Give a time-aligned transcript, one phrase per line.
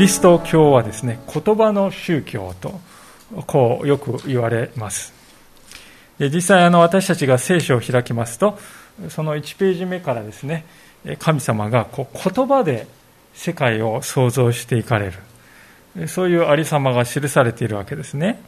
[0.00, 2.80] リスト教はですね、言葉の宗教と、
[3.46, 5.12] こうよく言われます。
[6.18, 8.58] で実際あの私たちが聖書を開きますと、
[9.10, 10.64] その1ページ目からですね、
[11.18, 12.86] 神様がこう言葉で
[13.34, 15.12] 世界を創造していかれ
[15.98, 16.08] る。
[16.08, 18.40] そういうありさまが記されているわけですね。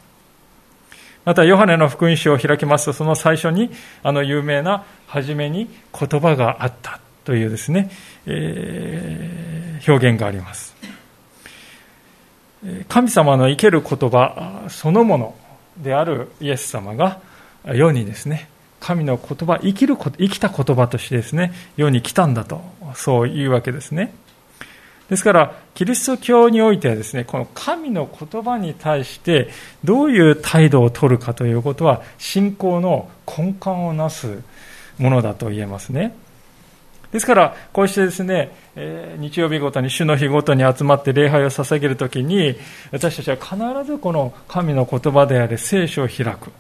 [1.26, 3.70] また、ヨハネの福音書を開きますと、その最初に、
[4.02, 7.90] あの有名な、初めに言葉があったというですね、
[8.24, 10.71] えー、表現があります。
[12.88, 15.34] 神様の生ける言葉そのもの
[15.76, 17.20] であるイエス様が
[17.64, 18.48] 世にですね、
[18.80, 22.60] 神の言葉、生きる生きた言葉としてですね、世に来たんだと、
[22.94, 24.12] そういうわけですね。
[25.08, 29.48] ですから、キリスト教においてはですね、この神の言葉に対して
[29.84, 34.42] どういう態度を取るかということは、信仰の根幹をなす
[34.98, 36.14] ものだと言えますね。
[37.12, 42.56] ですから、こうしてですね、え日曜日ごとに、主の日ごとに集まって礼拝を捧げるときに、
[42.90, 46.50] 私たちは必ずこの神の言葉である聖書を開く。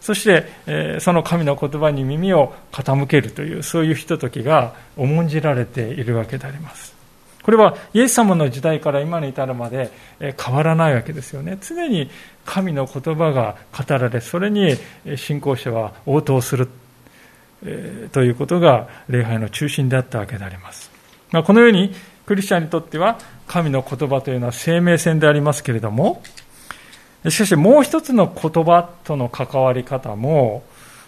[0.00, 6.94] そして、えその神の言葉に耳を傾けるという、そういうひとときが重んじられているわけであります。
[7.42, 11.58] これはイエス様の時代から今に至るまで変わらないわけですよね。
[11.60, 12.10] 常に
[12.44, 14.76] 神の言葉が語られ、それに
[15.16, 16.68] 信仰者は応答する
[17.64, 20.90] えということが礼拝の中心であったわけであります。
[21.32, 21.94] まあ、このように
[22.26, 26.22] クリスチャンにとっては神の言葉というのは生命線でありますけれども、
[27.28, 30.64] しかしもう一つの言葉との関わり方も、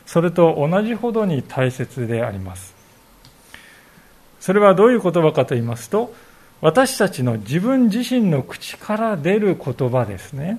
[0.06, 2.74] それと同じほどに大切であります。
[4.40, 6.14] それはどういう言葉かと言いますと、
[6.60, 10.58] 私たちの自分自身の口から出る言葉ですね。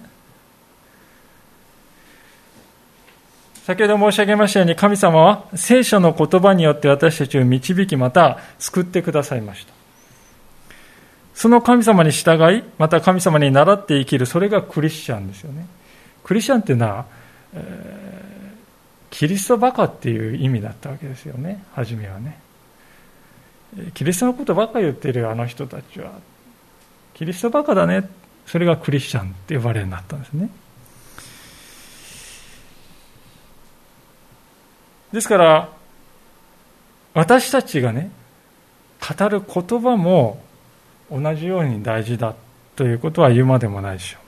[3.69, 9.74] 先ほど申し上げましたように神様は聖書の言葉によって私たちを導きまた救ってくださいました。
[11.35, 15.68] その神様に従い、また神様に倣って生きる、それがクリスチャンですよね。
[16.24, 17.06] クリスチャンっていうのは、
[17.53, 22.40] えー、キリストバカっていう意味だったわけですよね、初めはね。
[23.94, 26.13] キリストのことばか言ってるあの人たちは、
[27.13, 28.09] キリストバカだね、
[28.47, 30.50] それがクリスチャンって呼ばれるようになったんですね。
[35.12, 35.70] ですから、
[37.14, 38.12] 私たちがね、
[39.18, 40.42] 語る言葉も
[41.12, 42.36] 同じように大事だ
[42.75, 44.20] ということは言うまでもないでしょ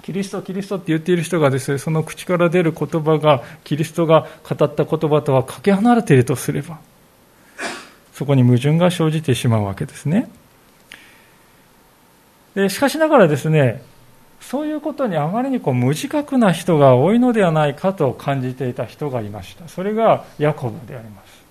[0.00, 0.02] う。
[0.02, 6.78] キリスト、キリストって言っている人がですね、その口から出る言葉が、キリストが語った言葉とはかけ離れているとすれば、
[8.12, 10.30] そこに矛盾が生じてしまうわけですね。
[12.54, 13.82] でしかしながらですね、
[14.50, 19.66] そういうことにあまりにこう無自覚な人が多いのではないかと感じていた人がいました。
[19.66, 21.44] それがヤコブであります。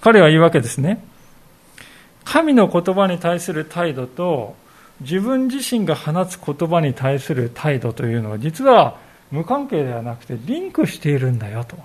[0.00, 1.04] 彼は言うわけですね。
[2.24, 4.56] 神の言葉に対する態度と
[5.02, 8.96] 自分自身が放つ言葉に対する態度というのは実は
[9.30, 11.76] 無関係ではなくてリンクしているんだよと。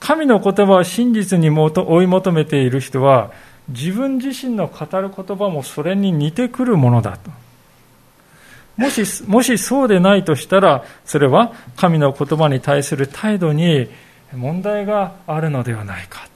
[0.00, 3.32] 神の言葉を真実に追い求めている人は
[3.70, 7.30] 自分自身の語る言葉もそれに似てくるものだと。
[8.76, 13.88] もし、もしそうでないとしたら、それは神の言葉に対する態度に
[14.34, 16.28] 問題があるのではないか。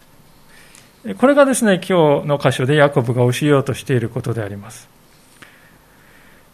[1.19, 4.89] これがですね、今日の箇所でヤコブが教えようとしていることであります。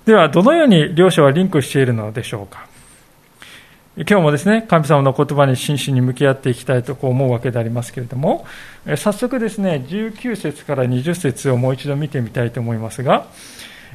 [0.07, 2.70] では、どのように両者はリンクしているのでしょうか。
[3.97, 8.47] 今日もですね、神様の言葉に真摯に向き合っていきたいとこう思うわけでありますけれども、
[8.97, 13.27] 早速ですね、19節から20節をもう一度見てみたいと思いますが、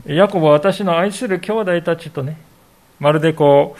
[0.06, 2.38] ヤコブは私の愛する兄弟たちとね、
[3.00, 3.78] まるでこ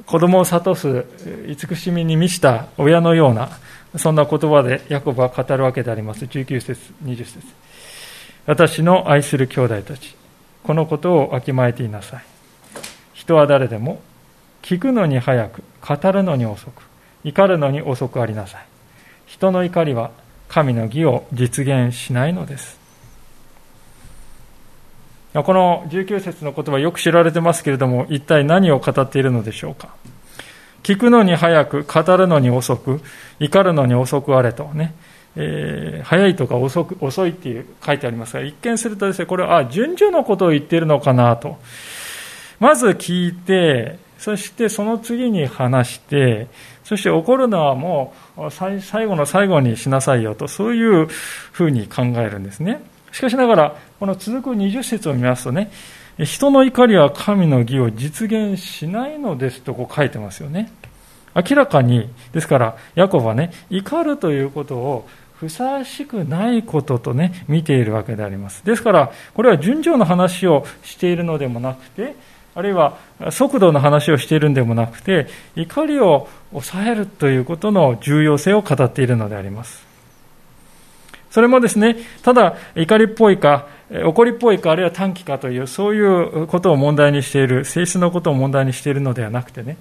[0.00, 1.04] う、子供を諭す
[1.46, 3.50] 慈しみに満ちた親のような、
[3.96, 6.24] そんな言葉でヤコブは語るわけであります。
[6.24, 7.40] 19節、20節
[8.46, 10.16] 私の愛する兄弟たち、
[10.62, 12.22] このことをわきまえていなさい。
[13.12, 14.00] 人は誰でも
[14.62, 16.82] 聞くのに早く、語るのに遅く、
[17.24, 18.66] 怒るのに遅くありなさい。
[19.26, 20.10] 人の怒りは
[20.48, 22.78] 神の義を実現しないのです。
[25.34, 29.94] この19節の言葉よく知られてますけれども、一体何を語っているのでしょうか。
[30.82, 33.00] 聞くのに早く、語るのに遅く、
[33.38, 34.94] 怒るのに遅くあれとね、
[35.36, 41.58] えー、早いとか遅く遅いっていう書いてありますが、一見するとですね、これは、あ、順序のことを言っているのかなと。
[42.58, 46.48] まず聞いて、そしてその次に話して、
[46.84, 52.82] そして怒るのはもう最後の最後にしなさいよと、そういうふうに考えるんですね。
[53.12, 55.70] しかしながら、この続く20節を見ますとね、
[56.18, 60.72] 人の怒りは神の義を実現しないのですとこう書いてますよね。
[61.34, 68.64] 明らかに、ですから、ヤコブはね、怒るということをふさわしくないこととね、見ているわけであります。
[68.64, 72.16] ですから、これは順序の話をしているのでもなくて、
[72.58, 72.98] あるいは
[73.30, 79.86] 速度の話をしているんでもなくて、怒りを抑えるということの重要性を語っているのであります。
[81.30, 81.94] それもですね、
[82.24, 89.76] ただ怒りっぽいか、怒りっぽいか、あるいは短期かという、そういうことを問題にしている、性質のことを問題にしているのではなくてね、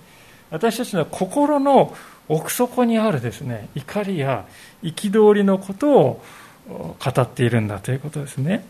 [0.51, 1.95] 私たちの心の
[2.29, 4.45] 奥底にあるですね、怒りや
[4.83, 6.21] 憤りのことを
[6.69, 8.63] 語っているんだということですね。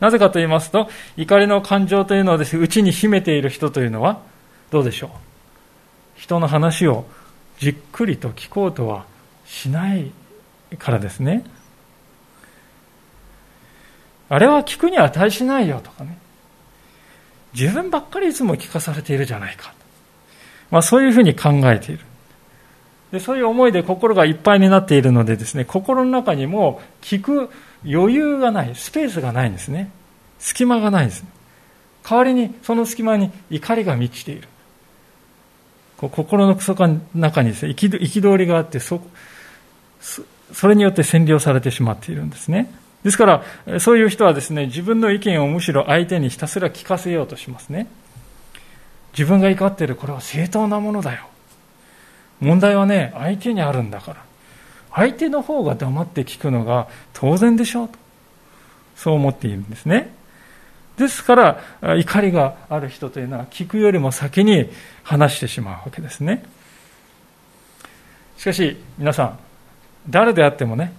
[0.00, 4.20] なぜかと言いますと、怒りの感情というのをです、ね、内に秘めている人というのは、
[4.70, 5.10] どうでしょう？
[6.16, 7.04] 人の話を
[7.58, 9.06] じっくりと聞こうとは
[9.46, 10.10] しない
[10.78, 11.44] からですね。
[14.28, 16.18] あれは聞くに値しないよとかね。
[17.54, 19.72] 自分ばっかりいつも聞かされているじゃないか。
[20.70, 22.04] まあそういうふうに考えている。
[23.12, 27.50] でそういう思いで心がいっぱいになっているのでですね、心の中にも聞く
[27.84, 29.90] 余裕がない、スペースがないんですね。
[30.38, 31.24] 隙間がないです。
[32.08, 34.48] 代わりにその隙間に怒りが満ちている。
[35.96, 39.00] 心の底の中にですね、憤りがあってそ、
[40.52, 42.70] それによって占領されてしまっているんですね。
[43.02, 47.86] ですから、そういう人はですね、自分の意見をむしろ相手にひたすら聞かせようとしますね。
[49.12, 51.26] 自分が怒っている、これは正当なものだよ。
[52.40, 54.25] 問題はね、相手にあるんだから。
[54.96, 57.98] 相手の方が黙って聞くのが当然でしょうと。
[58.96, 60.12] そう思っているんですね。
[60.96, 61.60] ですから、
[61.98, 64.70] 怒りがある人というのは聞くよりも先に
[65.02, 66.42] 話してしまうわけですね。
[68.38, 69.38] しかし、皆さん、
[70.08, 70.94] 誰であってもね、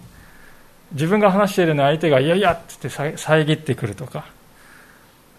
[0.91, 4.25] 自分が話しているのに相手が、いやいやって言って遮ってくるとか、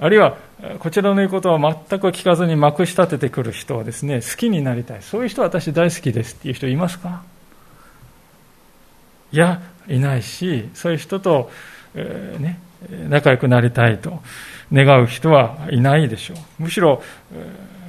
[0.00, 0.36] あるいは、
[0.80, 5.02] こちらの言うことは全く聞かずにまくし立ててくる人はですね、好きになりたい。
[5.02, 7.22] そういう人は私大好きですっていう人いますか？
[9.32, 11.50] いや、いないし、そういう人と、
[11.94, 12.60] えー、ね、
[13.08, 14.20] 仲良くなりたいと
[14.72, 16.62] 願う人はいないでしょう。
[16.62, 17.02] むしろ、
[17.32, 17.36] え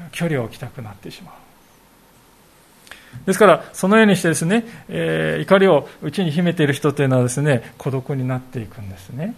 [0.10, 1.36] ー、距離を置きたくなってしまう。
[3.26, 9.36] ですから、そのようにしてですね、えー、怒りを内に秘めている人というのはですね、孤独になっていくんですね。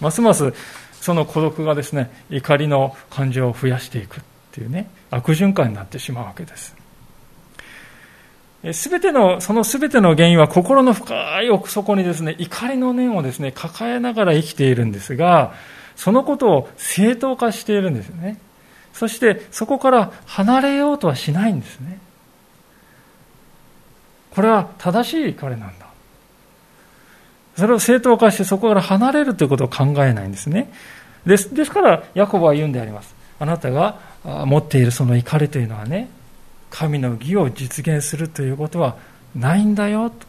[0.00, 0.52] ますます
[1.00, 4.20] その孤独がですね、怒りの感情を増やしていくっ
[4.52, 6.83] ていうね、悪循環になってしまうわけです。
[8.72, 15.52] すべての、そのすべての原因は心の深い奥底にですね、怒りの念をですね、抱えながら生きているんですが、
[15.96, 18.38] そのことを正当化しているんですよね。
[18.94, 21.98] そしてそこから離れようとはしないんですね。
[24.30, 25.86] これは正しい怒りなんだ。
[27.56, 30.72] それを正当化してそこから離れるということを考えないんですね。
[31.26, 33.14] ですですから、ヤコブは言うんであります。
[33.38, 36.08] あなたが持っているその怒りというのはね、
[36.74, 38.96] 神の義を実現するということは
[39.36, 40.26] ないんだよと。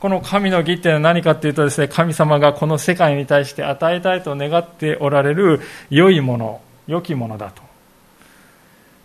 [0.00, 7.52] この神の義っていうのは何かっていうとですね、神様がこの世界に対して与えたいと願っておられる良いもの、良きものだ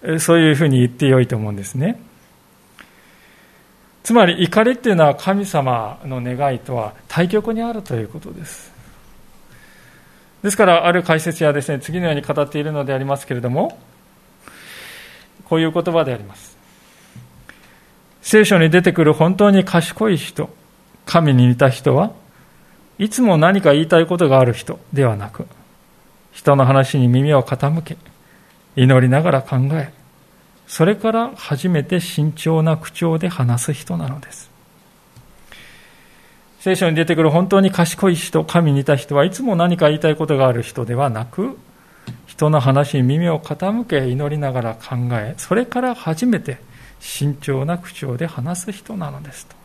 [0.02, 0.20] と。
[0.20, 2.02] そういうふうに言ってよいと思うんですね。
[4.02, 8.74] つまり怒りっていうのは神様の願いとは対極にあるということです。
[10.42, 13.78] ですから、ある解説やですね、次のように語っているのでありますけれども、
[15.52, 16.58] こういう言葉であります。
[18.22, 20.50] 聖書に出てくる本当に賢い人、
[21.06, 22.14] 神に似た人は
[22.98, 25.46] いつも何か言いたいことがある人ではなく、
[26.32, 27.98] 人の話に耳を傾け、
[28.78, 29.92] 祈りながら考え、
[30.68, 34.50] それから初めて慎重な口調で話す人なのです。
[36.62, 41.58] 聖書に出てくる本当に賢い人、神に似た人はいつも何か言いたいことがある人ではなく、
[42.26, 46.58] 人の話に耳を傾け祈りながら考えそれから初めて
[47.00, 49.56] 慎重な口調で話す人なのですと。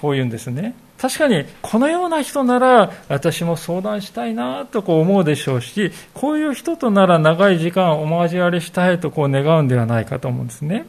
[0.00, 0.74] こう言うんですね。
[0.98, 10.86] 確かにこのような人なら私も相談したいなとこう思うでしょうしこういう人となら長い時間お交わりしたいとこう願うんではないかと思うんですね。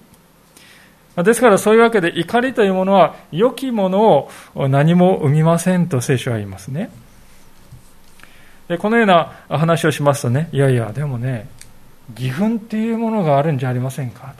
[1.18, 6.90] ですからそういうわけで怒りというものは良きものを何も生みませんと聖書は言いますね。
[8.68, 11.48] でこのような話をしますとね、いやいや、でもね、
[12.18, 14.34] 義憤っていうものがあるんじゃありませんか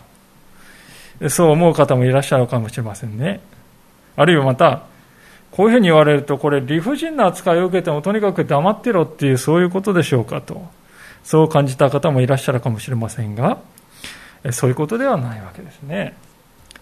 [1.20, 1.30] と。
[1.30, 3.40] そう思う方もいらっしゃるかもしれませんね。
[4.16, 4.84] あるいはまた、
[5.52, 10.66] こういうふうに言われると、これ理不尽な扱いを受けてもとにかく黙ってろっていうそういうことでしょうかと。
[11.24, 13.58] そう感じた方もいらっしゃるかもしれませんが、
[14.52, 16.16] そういうことではないわけですね。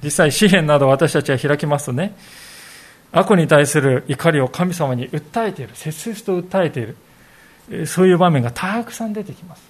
[0.03, 2.13] 実際、詩篇など私たちは開きますとね、
[3.13, 6.97] 悪に対する怒りを神様に訴えている、切々と訴えている、
[7.85, 9.63] そういう場面がたくさん出てきます。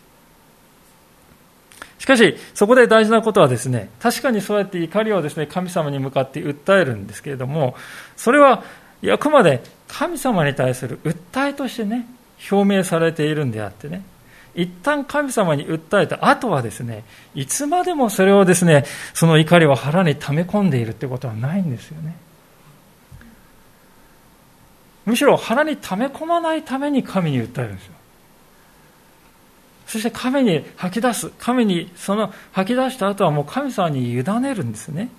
[1.99, 7.75] しかし、そこで大事なことはですね、確かにそうやって怒りをですね、神様に向かって訴えるんですけれども、
[8.17, 8.63] それは
[9.09, 12.05] あくまで神様に対する訴えとしてね、
[12.51, 14.03] 表明されているんであってね、
[14.55, 22.15] 一旦神様に訴えた後はですね、いつまでもそれをですね、その怒りを腹に溜め込んでいるってことはないんですよね。
[25.05, 27.93] むしろ腹に溜め込まないために神に訴えるんですよ。
[29.87, 31.29] そして神に吐き出す。
[31.37, 35.09] 神にその吐き出した後はもう神様に委ねるんですね。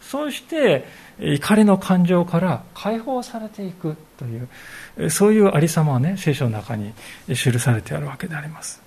[0.00, 0.86] そうして
[1.18, 6.92] 怒りの感情から解放されていくというそういうありさまはね聖書の中に
[7.28, 8.80] 記されてあるわけであります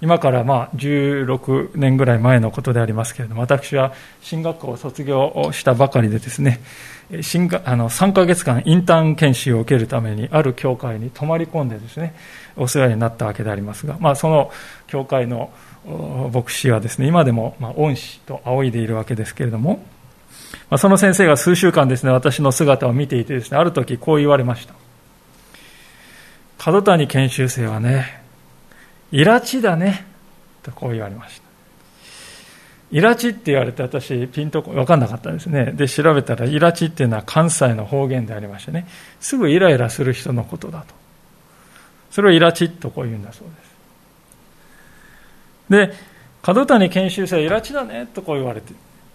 [0.00, 6.60] 今からまあ16年ぐらい前のことでありますけれども私は進学校を卒業したばかりでですね
[7.22, 12.14] 新あの3ヶ月間インターン研修を受けるためにある教会に泊まり込んでですね
[12.56, 14.50] お世話になったわけでありますが、まあ、その
[14.86, 15.50] 教会の
[16.32, 19.84] 牧師はですね、今でも、ま恩師と仰いでいるわけですけれども、
[20.70, 24.74] まあ、その先生が数週間ですね、私の姿を見ていてですね、ある時こう言われました。
[26.58, 28.22] 角谷研修生はね、
[29.12, 30.04] イラチだね、
[30.62, 31.47] とこう言われました。
[32.90, 35.72] イラチって言われて私ピンとこ分かんなかったんですね。
[35.74, 38.86] で、調べたらイラチっていうのは関西の方言でありましてね、
[39.20, 40.94] すぐイライラする人のことだと。
[42.10, 43.54] それをイラチとこう言うんだそうで
[45.88, 45.92] す。
[45.92, 45.94] で、
[46.40, 48.72] 角谷研修生、イラチだねとこう言われて、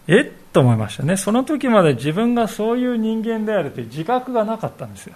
[0.07, 0.31] えっ？
[0.51, 1.17] と思いましたね。
[1.17, 5.15] その時まで自分がそういう人間であるという自覚がなかったんですよ。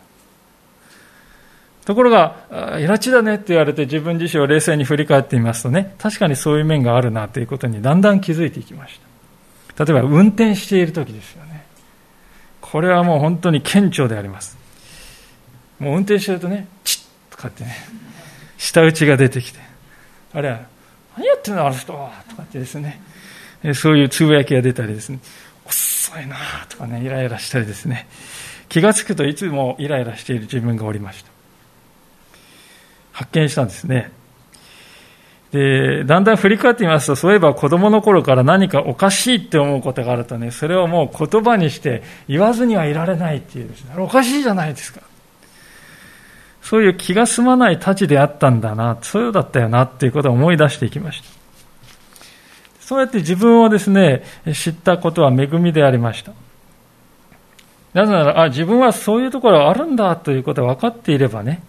[1.87, 2.35] ところが、
[2.81, 8.99] イラチだねって言われて自分自身を冷静に振り返ってみますとね、確かにそういう面があるなということにだんだん気づいていきまし
[9.73, 9.85] た。
[9.85, 11.63] 例えば運転している時ですよね。
[12.59, 14.57] これはもう本当に顕著であります。
[15.79, 17.73] もう運転してるとね、チッとかってね、
[18.57, 19.59] 舌打ちが出てきて、
[20.33, 20.59] あれは
[21.15, 22.99] 何やってんのあの人はとかってですね、
[23.73, 25.19] そういうつぶやきが出たりですね、
[25.65, 26.35] 遅いな
[26.67, 28.09] とかね、イライラしたりですね、
[28.67, 31.26] 気がつくといつもイライラしている自分がおりました。
[33.17, 34.11] 発見したんですね。
[35.51, 45.01] で、だんだん振り返ってみますと、そういえば子供の頃から何かおかしいって思うことがあるとね、それをもう言葉にして言わずにはいられないっていうですね、おかしいじゃないですか。
[46.61, 51.27] そういう気が済まない太刀であったんだな、そうだったよなっていうことを思い出していきました。
[52.81, 54.21] そうやって自分をですね、
[54.53, 56.33] 知ったことは恵みでありました。
[57.95, 61.63] なぜなら、あ、自分はそういうところあるんだということが分かっていればね、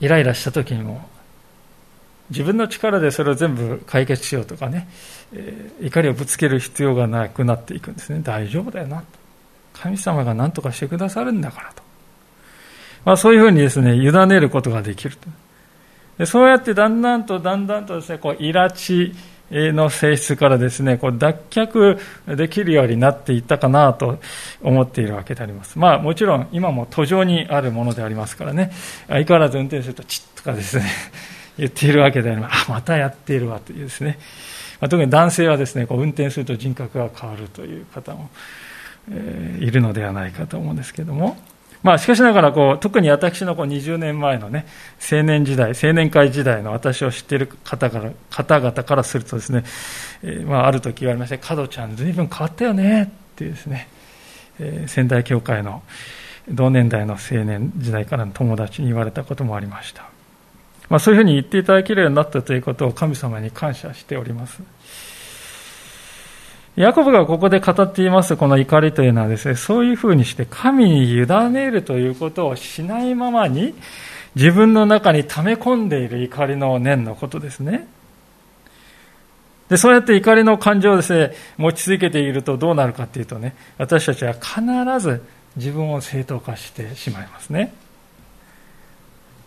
[0.00, 1.08] イライラした時にも、
[2.30, 4.88] 自分の力でそれを全部解決しようとかね、
[5.32, 8.20] えー、怒りをぶつける必要がなくなっていくんですね。
[8.22, 9.04] 大丈夫だよなと。
[9.72, 11.82] 神様が何とかしてくださるんだからと。
[13.04, 15.28] まあ、そういうふうにですね、委ねることができると
[16.18, 19.14] でそうやってだんだんとだんだんとですね、こう、イラチ
[19.50, 24.20] の性質からですね、こう脱却できるようになっていったかなと
[24.62, 25.78] 思っているわけであります。
[25.78, 28.70] まあもちろん今も途上にあるものでありますからね、
[29.08, 30.84] 相変わらず運転するとチッとかですね、
[31.58, 32.66] 言っているわけであります。
[32.70, 34.18] あ、またやっているわというですね。
[34.80, 38.30] まあ、特に男性はですね、こう運転すると人格が変わるという方も、
[39.10, 41.36] えー、いるのではないかと思うんですけども、
[41.82, 44.66] まあ、しかしながらこう、特に私のこう20年前のね、
[45.10, 49.64] 青年時代、青年会時代の私を知っている方から方々からするとですね、
[50.22, 53.06] えー、まあ、ある時言われまして、角ちゃん、ずいぶん変わったよねっ
[53.36, 53.88] ていうですね、
[54.58, 55.82] えー、仙台教会の
[56.50, 60.08] 同年代の青年時代からの友達に言われたこともありました。
[60.90, 64.60] まあ、そういうふうに言っていただけるようになったということを神様に感謝しております。
[66.80, 73.74] ヤコブがここで語っていますこの怒りというのはですね、そういうふうにして神に委ねるということをしないままに、
[74.34, 77.86] 自分の中に溜め込んでいる怒りの念のことですね。
[79.68, 84.62] で、そうやって怒りの感情をですね、持ち続けているとどうなるかというとね、私たちは必
[85.00, 85.22] ず
[85.56, 87.74] 自分を正当化してしまいますね。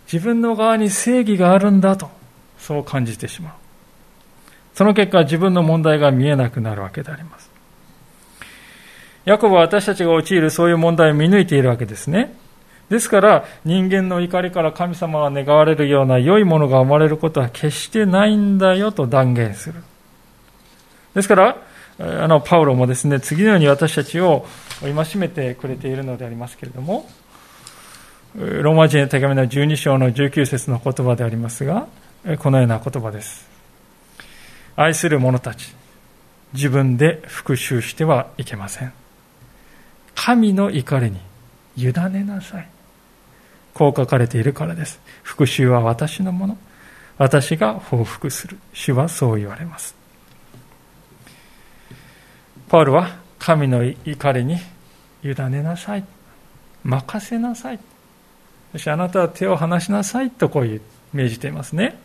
[0.06, 2.12] 自分の側に正義があるんだと、
[2.60, 3.63] そう感じてしまう。
[4.74, 7.52] その結果、自分の問題が見えなくなるわけであります。
[9.26, 12.36] ヤコブは私たちが陥るそういう問題を見抜いているわけですね。
[12.90, 19.82] ですから、人間の怒りから神様が願われるような良いものが生まれることは決してないんだよと断言する。
[21.16, 21.58] ですから、
[22.00, 24.46] あの、パウロもですね、次のように私たちを
[24.82, 27.08] 戒めてくれているのでありますけれども、
[28.36, 31.88] ローマ人の手紙の12章の19節の言葉でありますが、
[32.40, 33.53] このような言葉です。
[34.76, 35.74] 愛する者たち、
[36.54, 38.94] 自分で復讐してはいけません。
[40.16, 41.20] 神の怒りに
[41.76, 42.68] 委ねなさい。
[43.74, 45.00] こう書かれているからです。
[45.24, 46.58] 復讐は私のもの。
[47.18, 48.58] 私が報復する。
[48.74, 49.96] 主はそう言われます。
[52.70, 54.58] パウルは神の怒りに
[55.24, 56.06] 委ねなさい。
[56.84, 57.80] 任せなさい。
[58.72, 60.82] そしてあなたは手を離しなさいとこういう
[61.14, 61.98] 命じていますね。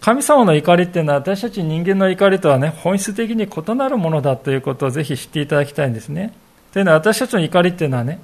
[0.00, 6.32] 神様の怒りっていうのは私たち人間の怒りとはね、本質的に異なるものだということをぜひ知っていただきたいんですね。
[6.72, 8.20] というのは私たちの怒りっていうのはね、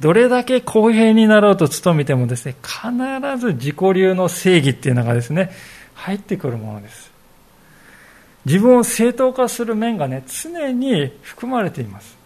[0.00, 5.52] どれだけ公平になろうと努めてもですね、必ず自己流の正義っていうのがですね、
[5.94, 7.12] 入ってくるものです。
[8.44, 12.16] 自分を正当化する面がね、常に含まれています。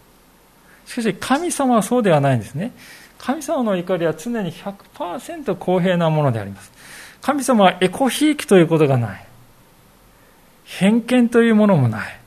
[0.87, 2.71] しかし、神様はそうではないんですね。
[3.19, 6.71] 神様の怒りは常に100%公平なものであります。
[7.27, 9.27] 神様はエコひいきということがない。
[10.63, 12.19] 偏見というものもない。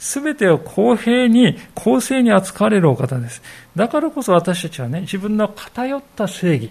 [0.00, 3.40] すべてを公平に、公正に扱われるお方です。
[3.76, 6.70] だからこそ私たちはね、自分の偏った正義、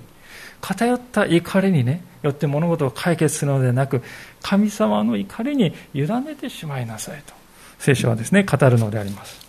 [0.60, 4.04] 偏った怒りにね、よって物事を解決するのではなく、
[4.42, 7.34] 神様の怒りに委ねてしまいなさいと、
[7.80, 9.41] 聖書はですね、語るのであります。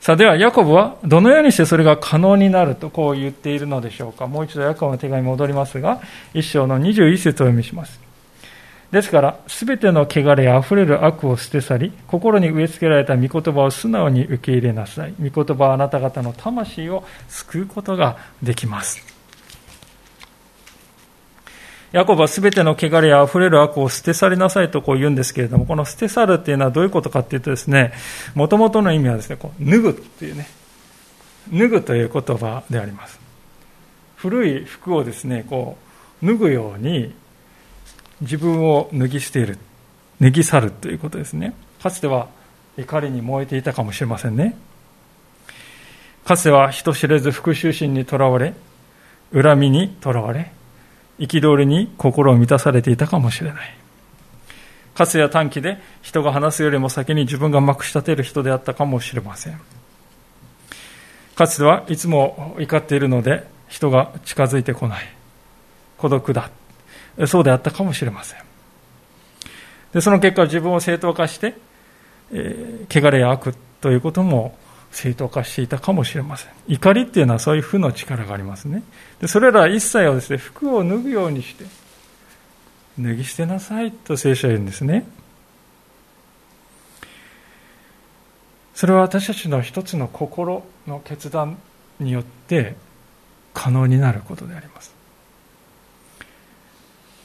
[0.00, 4.26] さあ、では、ヤコブはどのようにしてそれが可能になるとこう言っているのでしょうか？
[4.26, 6.00] もう一度ヤコブの手紙に戻りますが、
[6.32, 8.00] 一章の21節を読みします。
[8.90, 15.14] ですから、すべての汚れあふれる悪を捨て去り、心に植え付けられた御言葉を素直に受け入れなさい。
[15.20, 19.09] 御言葉はあなた方の魂を救うことができます。
[21.92, 27.92] ヤコブはすべての汚れや溢れる悪を捨て去りなさいとこう言うんですけれども、この捨て去るっていうのはどういうことかっていうとですね、
[28.34, 30.48] もともとの意味はですね、こう脱ぐっていうね、
[31.52, 33.18] 脱ぐという言葉であります。
[34.16, 35.78] 古い服をですね、こ
[36.22, 37.12] う、脱ぐように
[38.20, 39.58] 自分を脱ぎ捨てる、
[40.20, 41.54] 脱ぎ去るということですね。
[41.82, 42.28] かつては
[42.76, 44.56] 怒りに燃えていたかもしれませんね。
[46.24, 48.54] かつては人知れず復讐心にとらわれ、
[49.32, 50.52] 恨みにとらわれ、
[51.20, 53.74] 憤りに心を満たされていたかもしれない。
[54.94, 59.60] かつては短期で人が話すよりも先に自分がまくし立てる人であったかもしれません。
[61.34, 65.04] かつてはいつも怒っているので人が近づいてこない。
[65.96, 66.50] 孤独だ。
[67.26, 68.40] そうであったかもしれません。
[69.92, 71.56] でその結果、自分を正当化して、
[72.32, 74.56] えー、汚れや悪ということも
[74.92, 76.52] 正当化していたかもしれません。
[76.68, 78.82] 怒りっていうのはそういう負の力がありますね。
[79.20, 81.64] でそれら一切をですね、服を脱ぐようにして、
[82.98, 85.06] 脱ぎ捨てなさいと聖書は言うんですね。
[88.74, 91.58] それは私たちの一つの心の決断
[91.98, 92.74] によって
[93.52, 94.94] 可能になることであります。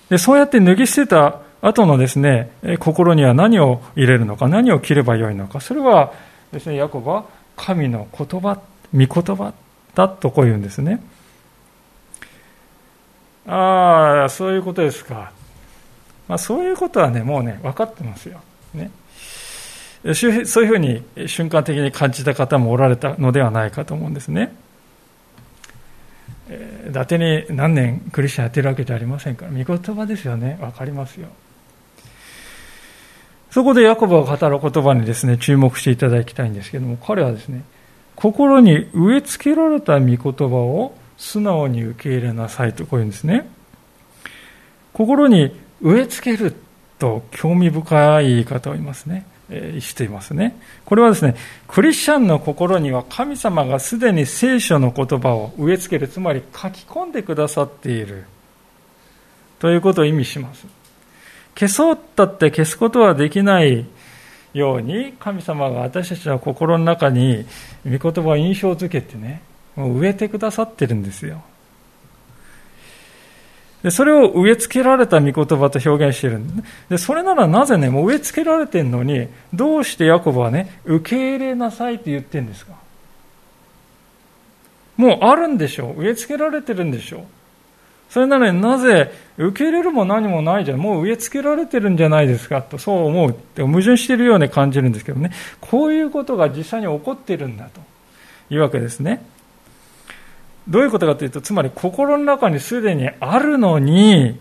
[0.10, 6.14] でそうやって脱ぎ捨てた後のですね、心には何を入れるのか、何を切ればよいのか、それは
[6.52, 8.62] ですね、ヤコブは神の言葉、
[8.94, 9.54] 御言葉
[9.94, 11.02] だとこう言うんですね。
[13.48, 15.32] ああ、そういうことですか。
[16.28, 18.42] まあ、そういうことはね、もうね、分かってますよ。
[18.74, 18.92] ね。
[20.14, 24.54] そういうふうに瞬間的に感じた方もおられたのではないかと思うんですね。
[26.50, 30.58] え伊達に何年クリスチャンやってるわけじゃありませんから、御言葉ですよね。
[30.62, 31.28] わかりますよ。
[33.56, 37.64] そこでヤコブが語る言葉にですね、注目していただきたいんですけども、彼はですね、
[38.14, 43.48] 心に植え付けられた御言葉を素直に受け入れなさいとこういうんですね。
[44.92, 46.54] 心に植え付ける
[47.00, 49.26] と興味深い言い方を言いますね。
[49.50, 50.58] えしていますね。
[50.84, 51.38] これはですね、
[51.70, 58.26] クリスチャンの心には神様がすでに聖書の言葉を植え付ける、つまり書き込んでくださっている。
[59.60, 60.85] ということを意味します。
[61.56, 63.86] 消そうったって消すことはできない
[64.54, 67.46] ように、神様が私たちの心の中に
[67.86, 69.42] 御言葉を印象づけてね、
[69.76, 71.42] もう植えてくださってるんですよ。
[73.84, 76.42] で、それを植え付けられた御言葉と表現してる、
[76.90, 82.74] で、それならなぜね、もう植え付けられてるのに、どうしてヤコブはね、受け入れなさいって言ってるんですか？
[84.98, 86.02] もうあるんでしょう。
[86.02, 87.24] 植え付けられてるんでしょう。
[88.16, 90.80] それなのになぜ受け入れるも何もないじゃん。
[90.80, 95.34] もう植え付けられてるんじゃないですかと、そう思うって矛盾しているように感じるんですけどね。
[95.60, 97.82] こういうことが実際に起こっているんだと
[98.50, 99.22] いうわけですね。
[100.66, 104.40] どういうことかというと、つまり心の中にすでにあるのに、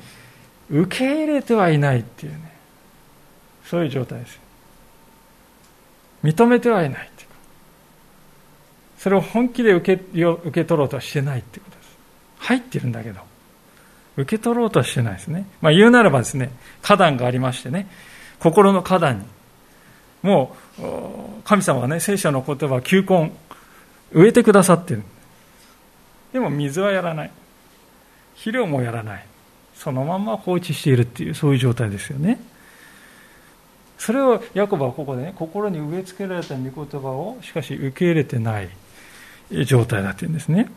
[0.71, 2.55] 受け入れてはいないっていうね。
[3.65, 4.39] そういう状態です
[6.23, 7.29] 認めてはいないっていう
[8.99, 11.97] それを本気で受け受け取ろうとはしてないっていうことです
[12.39, 13.34] 入ってるんだけど
[14.17, 16.51] 受け取ろうとはしてないですね、まあ、言うならばですね
[16.83, 17.89] 花壇がありましてね
[18.39, 19.25] 心の花壇に。
[20.23, 20.83] もう
[21.45, 23.33] 神様がね聖書の言葉球根
[24.11, 25.03] 植えてくださってる。
[26.33, 27.31] でも水はやらない。
[28.33, 29.27] 肥料もやらない。
[29.75, 32.41] そのまま放置しているっていうそういう状態ですよね。
[33.99, 38.69] それをヤコブはここでね心に植え付けられた御言葉をしかし受け入れてない
[39.67, 40.71] 状態だっていうんですね。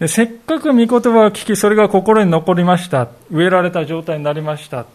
[0.00, 4.86] でせっかく御言葉を聞きそれが心に残りました植えられた状態になりました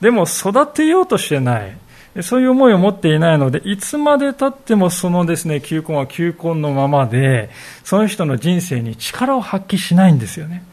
[0.00, 1.76] でも育てようとしてない
[2.22, 7.50] そういう思いを持っていないので、いつまで経ってもそのですね、球根は球根のままで、
[7.84, 10.64] その人の人生に力を発揮しないんですよね。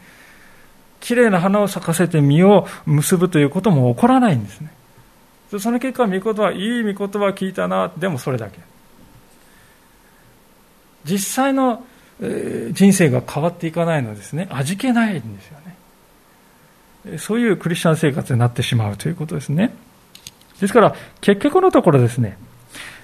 [1.00, 4.72] 綺麗な花を咲かせて実を結ぶということも起こらないんですね。
[5.60, 8.58] その結果、御言葉、いい御言葉聞いたな、でもそれだけ。
[11.04, 11.84] 実際の
[12.20, 17.18] 人生が変わっていかないのですね、味気ないんですよね。
[17.18, 19.74] そういうクリスチャン生活になってしまうということですね。
[20.60, 22.38] ですから、結局のところですね、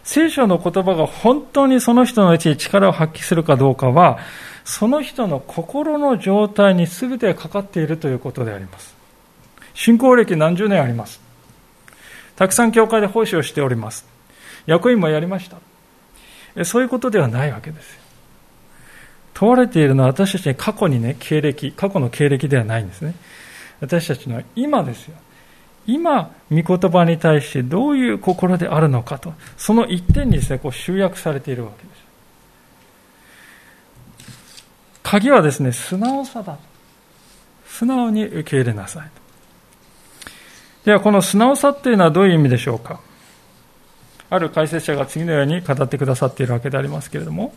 [0.05, 4.19] 聖書の言葉が本当にその人のうちに力を発揮するかどうかは、
[4.65, 8.95] その人の心の状態に全てかかっているということであります。
[9.75, 11.21] 信仰歴何十年あります。
[12.37, 14.07] たくさん教会で奉仕をしております。
[14.67, 15.51] 役員もやりまし
[16.57, 16.65] た。
[16.65, 18.02] そういうことではないわけです。
[19.43, 23.17] 問われているのは私たちに過去にね、経歴、過去の経歴ではないんですね。
[23.81, 25.17] 私たちの今ですよ。
[25.85, 32.03] 今、御言葉に対してどういう心であるのかと、その一点にですね、こう集約されているわけです。
[35.03, 36.57] 鍵はですね、素直さだ。
[37.67, 39.11] 素直に受け入れなさい。
[40.85, 43.01] では、この素直さっていうのはどういう意味でしょうか。
[44.31, 47.53] ある解説者が次のように語ってくださっているわけでありますけれども、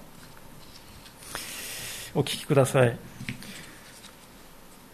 [2.15, 2.97] お聞きください。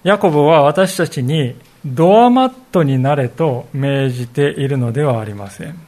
[0.03, 1.55] ヤコブは私たちに
[1.86, 5.79] ドアマットになれと命じているのではありません。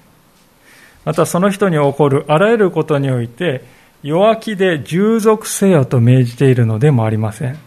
[1.03, 3.65] またその人に起こるあらゆることにおいて
[4.03, 7.57] 弱気で従属せよと命じているのでもありません。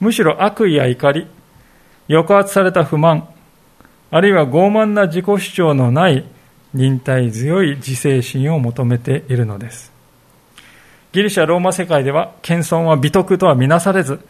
[0.00, 1.26] むしろ悪意や怒り、
[2.08, 3.28] 抑圧された不満、
[4.10, 6.24] あるいは傲慢な自己主張のない
[6.72, 9.97] 忍耐強い自制心を求めているのです。
[11.18, 14.20] ギリシャ・ローマ世界では謙遜は美徳とはみなされず、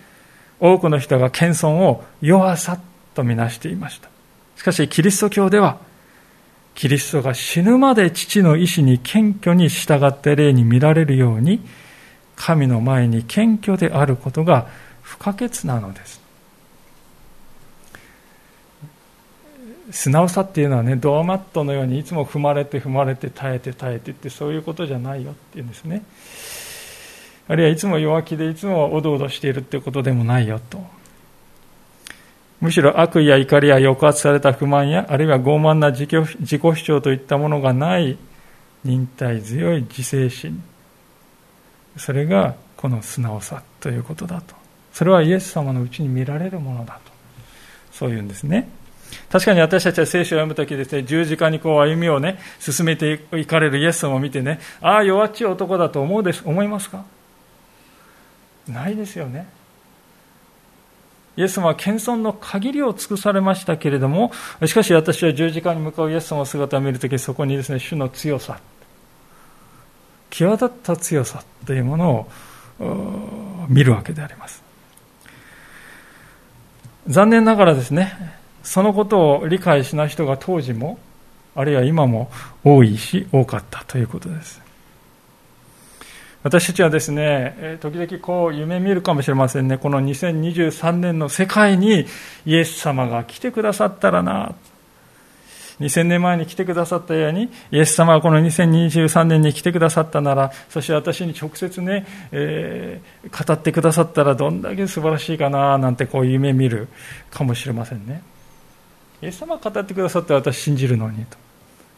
[0.59, 2.81] 多くの人が謙遜を弱さ
[3.13, 4.09] とみなしていました。
[4.57, 5.77] しかし、キリスト教では、
[6.75, 11.61] キリストが死ぬまで父の意志に謙虚に従った例に見られるように、
[12.37, 14.67] 神の前に謙虚であることが
[15.03, 16.23] 不可欠なのです。
[19.91, 26.03] 素直さっていうのはね、ドアマットのようにいつも踏まれて踏まれて耐えて耐えてってそういうことじゃないよっていうんですね。
[27.49, 30.79] あるいはいつも弱気でいつもおどおどしているってことでもないよと。
[32.61, 38.19] むしろ悪意や怒りや抑圧された不満や、あるいは傲慢な自己主張といったものがない
[38.85, 40.63] 忍耐強い自制心。
[41.97, 44.55] それがこの素直さということだと。
[44.93, 47.13] それはイエス様のうちに見られるものだと。
[47.93, 48.69] そういうんですね。
[49.31, 57.05] 確かに私たちは聖書を読むときですね、十字架にこう歩みをね、進めていかれるイエス様を見てね、ああ、弱っちい男だと思うです、思いますか？
[58.69, 59.49] ないですよね。
[61.37, 64.33] イエス様は謙遜の限りを尽くされましたけれども、
[64.67, 68.59] しかし私は十字架に向かうイエス様の姿を見るとき、そこにですね、主の強さ、
[70.31, 72.27] 際立った強さというもの
[72.81, 74.65] を見るわけであります。
[77.07, 78.13] 残念ながらですね、
[78.65, 80.99] そのことを理解しない人が当時も、
[81.55, 82.31] あるいは今も
[82.65, 84.61] 多いし、多かったということです。
[86.49, 89.77] 私たちはですね、時々こう夢見るかもしれませんね。
[89.77, 92.07] この2023年の世界に
[92.47, 94.55] イエス様が来てくださったらな。
[95.79, 106.89] 2000年前に来てくださったように、イエス様がこの2023年に来てくださったなら、そして私に直接ね、えー、語ってくださったらどんだけ素晴らしいかな、なんてこう夢見る
[107.31, 108.23] かもしれませんね。
[109.21, 111.37] イエス様が語ってくださって私信じるのにと。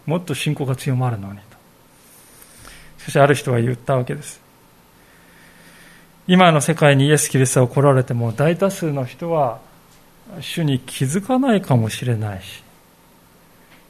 [0.07, 1.39] もっと信仰が強まるのに。
[3.05, 4.41] そしかしある人は言ったわけです。
[6.31, 9.59] 今の世界にイエス・キリストが来られても大多数の人は
[10.41, 12.63] 主に気づかないかもしれないし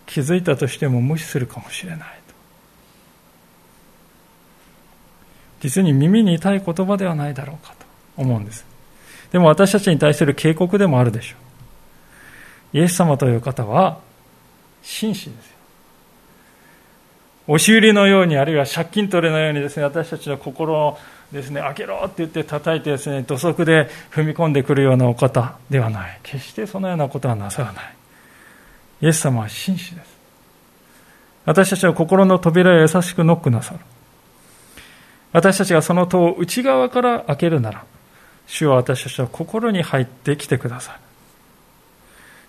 [0.07, 2.35] 気づいたとしても無視するかもしれないと
[5.61, 7.85] 実に耳に痛い言葉ではないだろうかと
[8.16, 8.64] 思うんです
[9.33, 11.37] でも私たちに対する警告でもあるでしょ
[12.73, 13.99] うイエス様という方は
[14.83, 15.49] 紳士です。
[17.46, 20.98] 押し売りのように、あるいは借金取りのようにですね、私たちの心を
[21.33, 26.18] ですね、開けろって言って叩いてですね、土足で踏み込んでくるようなお方ではない。
[26.22, 27.94] 決してそのようなことはなさらない。
[29.03, 30.18] イエス様は紳士です。
[31.44, 33.81] 私たちの心の扉を優しくノックなさる。
[35.33, 37.85] 私たちがその戸を内側から開けるなら、
[38.46, 41.10] 主は私たちの心に入ってきてください。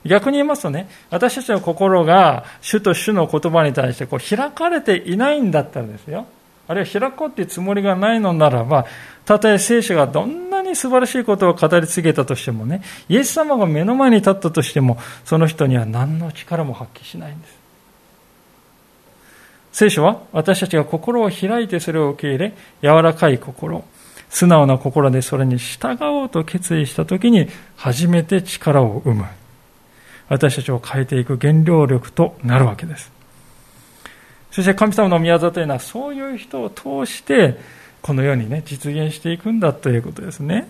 [0.05, 6.25] 逆に言いますとね、私たちの心が主と主の言葉に対してこう開かれていないんだったらですよ。
[6.67, 8.85] あるいは開こうっていうつもりがないのならば、
[9.25, 17.61] たとえ聖書がどんなに素晴らしいことを語り継げたとしてもね、イエス様が目の前に立ったとしても、その人には何の力も発揮しないんです。
[19.73, 23.83] 聖書は私たちが心を開いてそれを受け入れ、柔らかい心、
[24.29, 29.25] 素直な心でそれに従おうと決意したときに初めて力を生む。
[30.31, 33.11] 私たちを変えていく原動力となるわけです。
[34.49, 37.59] そして神様の宮座というのはそういう人を通して
[38.01, 40.69] このようにね、実現していくんだということですね。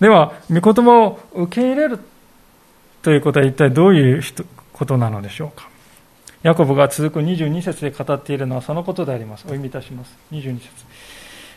[0.00, 1.98] では、御言葉を受け入れる
[3.00, 4.22] ということは一体どういう
[4.74, 5.70] ことなのでしょうか。
[6.42, 9.40] ヤコブが続く22節で語っているのはそのことであります。
[9.40, 10.14] お読みいたします。
[10.30, 10.68] 22節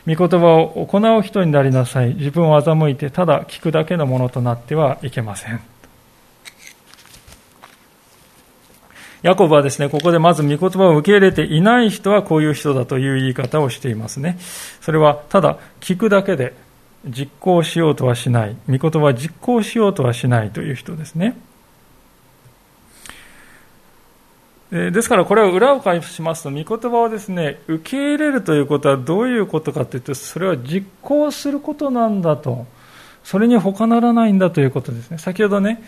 [0.08, 2.14] 御言葉を行う人になりなさい。
[2.14, 5.60] 自分を欺いてただ聞くだけのものとなってはいけません。
[9.20, 14.38] ヤコブはですね、ここでまず御言葉を受け入れていない人はこういう人だという言い方をしていますね。
[14.80, 16.54] それはただ聞くだけで
[17.04, 18.56] 実行しようとはしない。
[18.66, 21.36] 御言葉は実行しようとはしないという人ですね。
[24.70, 32.66] ですからこれを裏を返しますと、御言葉をですね、受け入れるということはどういうことかというと、それは実行することなんだと。
[33.24, 35.18] それに他ならないんだということですね。
[35.18, 35.82] 先ほどね、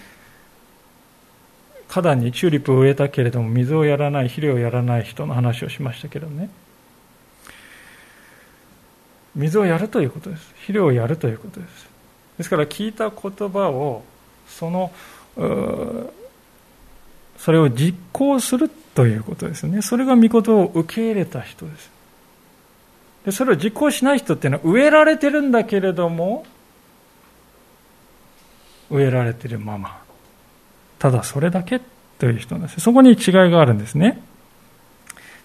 [1.88, 6.48] 花壇にチューリップを植えたけれども、水をやらない、肥料をやらない人の話をしましたけどね。
[9.34, 10.48] 水をやるということです。
[10.54, 11.88] 肥料をやるということです。
[12.38, 14.04] ですから聞いた言葉を、
[14.48, 14.90] その、
[17.40, 19.80] それを実行するということですね。
[19.80, 21.90] それが御事を受け入れた人です。
[23.24, 26.44] でそれを実行しない人っていうのは植えられてるんだけれども、
[28.90, 30.02] 植えられてるまま。
[30.98, 31.80] ただそれだけ
[32.18, 32.80] という人なんです。
[32.80, 33.16] そこに違い
[33.50, 34.20] があるんですね。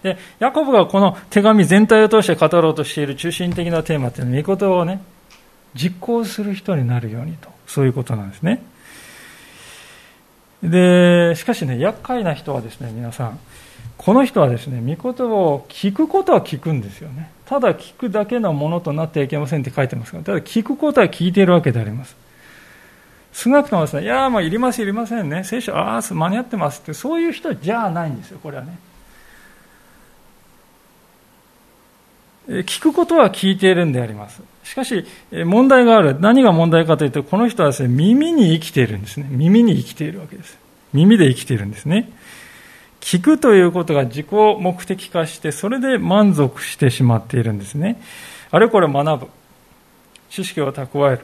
[0.02, 5.00] で、ヤコブがこの手紙全体を通して語ろうとしている中心的なテーマっていうのは、御事をね、
[5.74, 8.62] 実行する人になるようにと、そういうことなんですね。
[10.62, 13.38] で、しかしね、厄介な人はですね、皆さん、
[13.96, 17.30] この人はですね、御言葉を聞くことは聞くんですよね。
[17.46, 22.16] ただ聞くだけのものとなってはいけませんって書いてますが、ただ聞くことは聞いているわけであります。
[23.32, 25.44] 少なくともですね、いや、もういります、いりませんね。
[25.44, 28.78] 聖書、ああ、間に合ってますって、そういう人じゃないんですよ、これはね。
[32.48, 34.40] 聞くことは聞いているんであります。
[34.66, 35.04] しかし、
[35.44, 36.18] 問題がある。
[36.18, 39.28] 何が問題かというと、この人はですね、耳に生きているんですね。
[39.30, 40.58] 耳に生きているわけです。
[40.92, 42.10] 耳で生きているんですね。
[42.98, 48.02] 聞くということが自己目的化して、それで満足してしまっているんですね。
[48.50, 49.28] あれこれ学ぶ。
[50.30, 51.20] 知識を蓄える。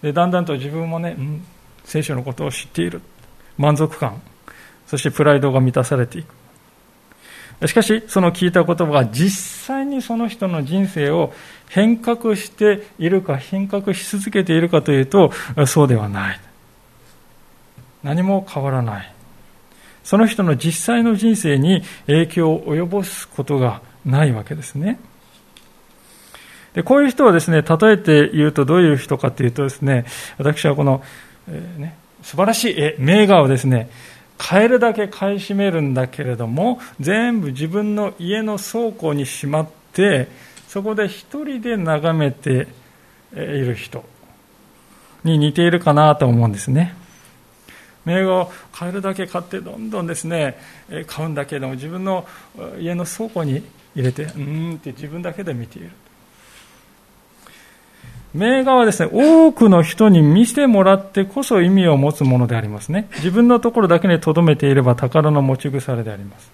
[0.00, 1.44] で、だんだんと自分もね、うん、
[1.84, 3.02] 聖書のことを知っている。
[3.58, 4.22] 満足感。
[4.86, 6.39] そしてプライドが満たされていく。
[7.66, 11.32] しかし、その聞いた言葉が実際にその人の人生を
[11.68, 15.30] 変革しているか、変革し続けているかというと、
[15.66, 16.40] そうではない。
[18.02, 19.12] 何も変わらない。
[20.02, 24.98] その人の実際の人生に影響を及ぼすことがないわけですね。
[26.74, 30.06] でこういう人はですね、例えて言うとどういう人かというとですね、
[30.38, 31.02] 私はこの、
[31.48, 33.90] えー、ね、素晴らしい名画をですね、
[34.42, 40.28] 買えるだけ買い占めるんだけれども全部自分の家の倉庫にしまって
[40.66, 42.66] そこで一人で眺めて
[43.34, 44.02] いる人
[45.24, 46.94] に似ているかなと思うんですね。
[48.06, 50.56] 名画を買えるだけ買ってどんどんですね
[51.06, 52.26] 買うんだけれども自分の
[52.78, 53.62] 家の倉庫に
[53.94, 55.90] 入れてうんって自分だけで見ている。
[58.32, 63.08] 名画はですね、多くの人に見せてもらってこそ意味を持つものでありますね。
[63.16, 66.50] 自分のところだけに留めていれば宝の持ち腐れであります。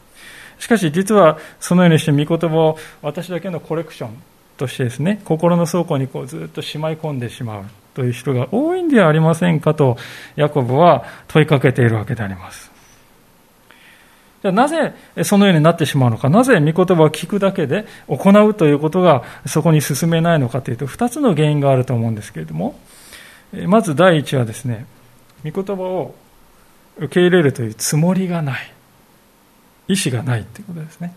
[0.59, 4.11] しかし実はそのようにして御言葉を私だけのコレクション
[4.57, 9.99] としてですね、心の倉庫にこうずっとしまい込んでしまうという人が多いんではありませんかと、
[10.37, 12.76] ヤコブは問いかけているわけであります。
[14.43, 14.95] じゃあなぜ
[15.25, 22.79] そのようになってしまうのか、なぜ御言葉を聞くだけで行うということがそこに進めないのかというと、2つの原因があると思うんですけれども、
[23.67, 24.87] まず第一はですね、
[25.45, 26.15] 御言葉を
[26.99, 28.73] 受け入れるというつもりがない。
[29.89, 31.13] 意思がないということですね。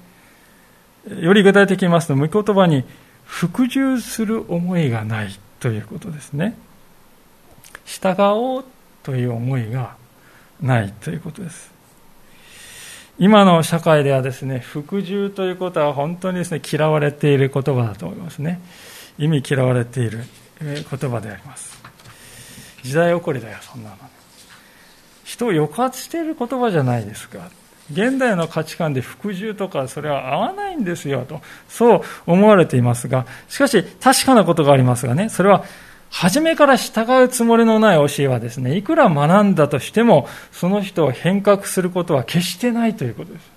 [1.22, 2.84] より具体的に言いますと御言葉に
[3.26, 6.56] 服従する思いがないということですね。
[7.86, 8.66] 従おう
[9.02, 9.96] という思いが
[10.62, 11.79] ないということです。
[13.20, 18.62] 今の社会ではですね服従ということは本当にですね嫌われている言葉だと思いますね。
[19.18, 20.24] 意味嫌われている
[20.62, 21.78] 言葉であります。
[22.82, 23.98] 時代起こりだよそんなの
[25.26, 27.52] 人を抑圧している言葉じゃないですか。
[27.92, 35.66] 現代の価値観で服従とかそれは合わないんですよとそう思われていますがしかし確かなことがありますがねそれは
[36.10, 43.52] 初めから従うつもりのない教えはですねいくら学んだとしてもその人を変革することは決してないということです。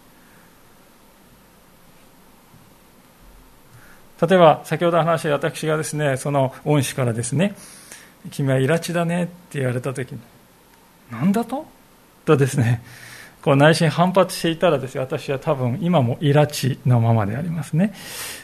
[4.28, 7.56] 例えば先ほど話した私がですねその恩師からですね
[8.30, 10.20] 君はイラチだねって言われた時に
[11.10, 11.66] 何だと？
[12.24, 12.82] とですね
[13.42, 17.92] こう内心反発していたらですよ私は多分今もイラチのままでありますね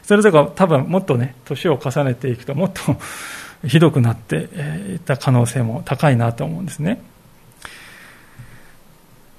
[0.02, 2.80] それとか多分もっとね年を重ねていくともっと
[3.66, 7.02] ひどくなっていった可能性も高いなと思うんですね。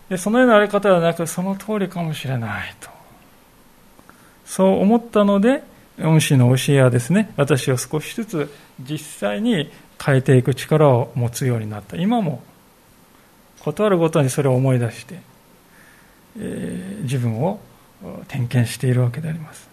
[0.09, 2.89] でそのようなやり方ではなくその通りかもしれないと。
[4.45, 5.63] そう思ったので
[6.01, 9.71] 恩師の教えはですね私を少しずつ実際に
[10.03, 11.95] 変えていく力を持つようになった。
[11.95, 12.41] 今も
[13.59, 15.19] 断るごとにそれを思い出して、
[16.39, 17.59] えー、自分を
[18.27, 19.68] 点検しているわけであります。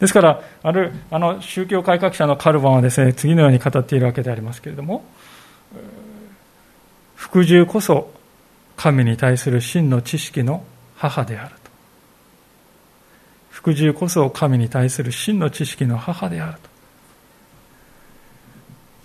[0.00, 5.04] ですからあるあの宗教改革者のカルバンはですね次のように語っているわけでありますけれども
[7.14, 8.10] 服従こそ
[8.76, 10.64] 神に対する真の知識の
[10.96, 11.70] 母であると。
[13.50, 16.70] 服従こそ神に対する真の知識の母であると。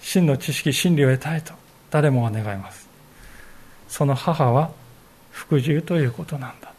[0.02, 1.54] 真の知識真理を得たいと
[1.92, 2.88] 誰もが願います。
[3.90, 4.72] その母は
[5.32, 6.75] 服従ということなんだ。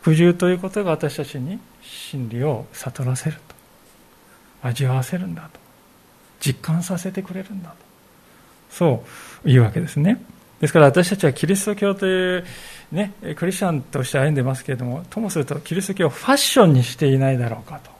[0.00, 3.54] 服従ということが私たちに真理を悟らせると。
[4.62, 5.60] 味わわせるんだと。
[6.40, 7.76] 実感させてくれるんだと。
[8.70, 9.04] そ
[9.44, 10.22] ういうわけですね。
[10.60, 12.44] ですから私たちはキリスト教という、
[12.92, 17.90] ね、クリスチャンとして歩んでますけれどもともするとキリスト教をファッションにしていないだろうかと。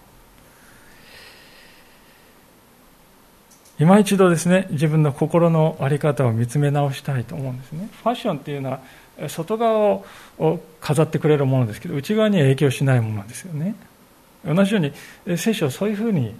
[3.78, 7.88] 今一度ですね自分の心の在り方を見つめ直したいと思うんですね。
[8.02, 8.80] ファッションっていうのは
[9.28, 10.04] 外側を
[10.40, 13.76] を飾ってくれるものですけど内側には影響しないものですよね。
[14.44, 16.34] 同じように聖書をそういうふうに、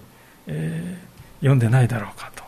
[0.47, 2.43] えー、読んでないだろうかと。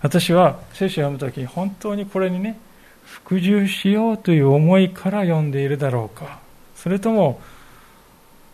[0.00, 2.58] 私は聖書を読む時本当にこれにね
[3.04, 6.40] 服従しようという思いから読んでいるだろうか。
[6.74, 7.40] それとも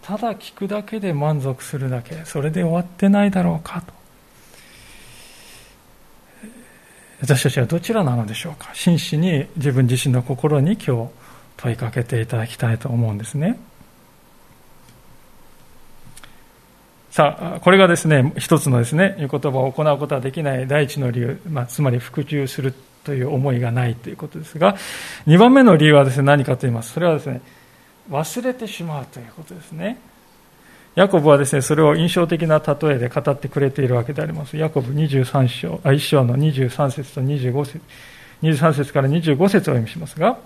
[0.03, 3.95] ただ聞くだけで満足するだけそれで終わってないだろうかと。
[7.23, 8.71] 私たちはどちらなのでしょうか。
[8.75, 11.18] 真摯に自分自身の心に今日
[11.59, 13.59] 問いかけていただきたいと思うんですね。
[17.11, 24.77] さあこれがですね一つのですね言葉を行うことはできない第一の理由、まあ、つまり服従するという思いがないということですが
[25.27, 26.93] 2番目の理由はですね何かと言います。
[26.93, 27.41] それはですね
[28.11, 29.99] 忘れてしまうということですね。
[30.95, 34.57] ヤコブはですね、それを印象的な例えで語ってくれているわけであります。
[34.57, 37.81] ヤコブ23章、あ1章の23節と25節、
[38.43, 40.39] 23節から25節をお読みしますが、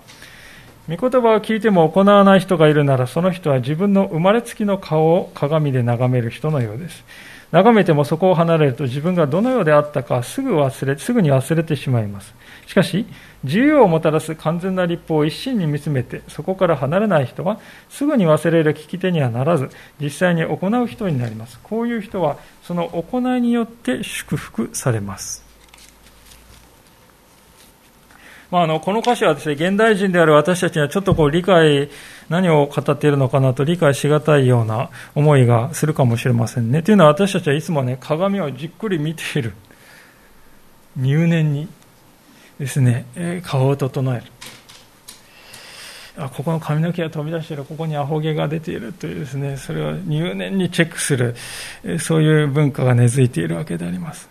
[0.89, 7.05] 御言葉を聞いても行わない人がいるなら、その人は自分の生まれつきの顔を鏡で眺める人のようです。
[7.53, 12.33] 眺めてもそこを離れると自分がどのようであったかすぐ忘れ、すぐに忘れてしまいます。
[12.65, 13.05] しかし、
[13.43, 19.69] 自由をもたらす完全な立法を一心に見つめて、そこから離れない人は、すぐに忘れる聞き手にはならず、
[20.01, 21.59] 実際に行う人になります。
[21.63, 25.42] こういう人は、その行いによって祝福されます。
[28.53, 31.89] まあ、あのこの歌詞はですね現代人である私たちにはちょっとこう理解
[32.29, 36.83] 何を語っているのかなと理解しがたいような思いがするかもしれませんね。
[36.83, 39.53] というのは私たちはいつもね鏡をじっくり見ている
[40.95, 41.67] 入念に
[42.59, 43.07] ですね、
[43.43, 44.23] 顔を整える。
[46.19, 51.35] あここの髪の毛が飛び出している、ここにアホ毛が出ているというですね、それを入念にチェックする、
[51.97, 54.29] そういう文化が根付いているわけであります。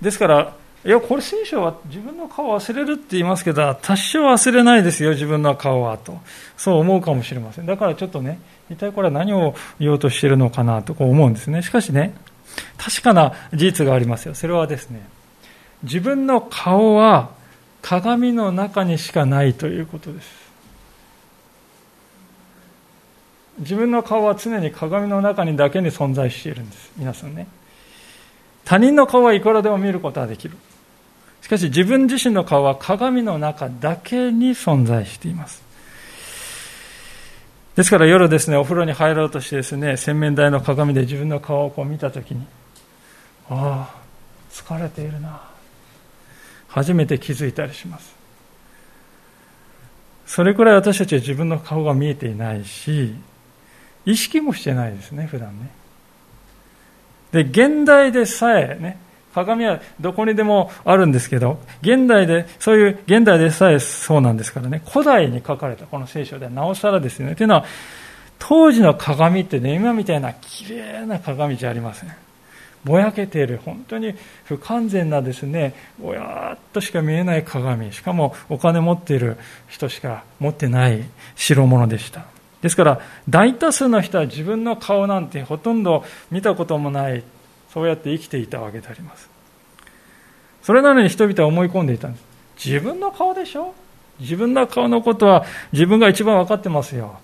[0.00, 6.16] ですから、いや、これ聖書は自分の顔を忘れるって言いますけど、多少忘れないですよ、自分の顔は、と。
[6.56, 7.66] そう思うかもしれません。
[7.66, 8.38] だからちょっとね、
[8.70, 11.62] 一体これは何を言おうとしているのかなとこう思うんですね。
[11.62, 12.14] しかしね、
[12.78, 14.36] 確かな事実がありますよ。
[14.36, 15.04] それはですね、
[15.82, 17.30] 自分の顔は
[17.82, 20.46] 鏡の中にしかないということです。
[23.58, 26.92] 自分の顔は常に鏡の中にだけに存在しているんです。
[26.96, 27.48] 皆さんね。
[28.64, 30.56] 他人の顔はいくらでも見ることはできる。
[31.46, 35.62] しかし自分自身の顔は鏡の中だけに存在しています。
[37.76, 42.44] ですから夜ですね、お風呂に入ろうとしてですね、洗面台の鏡で自分の顔をこう見たときに、
[43.48, 44.00] ああ、
[44.50, 45.40] 疲れているな。
[46.66, 48.12] 初めて気づいたりします。
[50.26, 53.14] それくらい私たちは自分の顔が見えていないし、
[54.04, 55.70] 意識もしてないですね、普段ね。
[57.30, 59.05] で、現代でさえね、
[59.36, 67.34] 鏡はどこにでもあるんですけど、現代で、そういう現代でさえそうなんですからね、古代に書かれたこの聖書ではなおさらですよね。
[67.34, 67.64] というのは、
[68.38, 72.10] 当時の鏡ってね、今みたいな綺麗な鏡じゃありません。
[72.84, 74.14] ぼやけている、本当に
[74.44, 79.36] 不完全なですね、ぼやっとしか見えない鏡、しかもお金持っている
[79.68, 82.24] 人しか持ってない代物でした。
[82.62, 87.22] ですから、大多数の人は自分の顔なんてほとんど見たこともない、
[87.76, 89.28] そうやって生きていたわけであります。
[90.62, 92.24] それなのに人々は思い込んでいたんです。
[92.64, 93.74] 自分の顔でしょ？
[94.18, 97.20] 自分の顔のことは自分が一番分かってますよ。